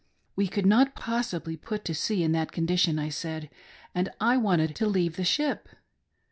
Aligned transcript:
We 0.35 0.47
could 0.47 0.65
not 0.65 0.95
possibly 0.95 1.55
put 1.55 1.85
to 1.85 1.93
sea 1.93 2.23
in 2.23 2.31
that 2.31 2.51
condition, 2.51 2.97
I 2.97 3.09
said, 3.09 3.51
and 3.93 4.09
I 4.19 4.35
wanted 4.35 4.75
to 4.77 4.87
leave 4.87 5.15
the 5.15 5.23
ship. 5.23 5.69